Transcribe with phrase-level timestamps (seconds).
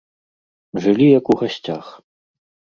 [0.85, 1.85] Жылі, як у гасцях.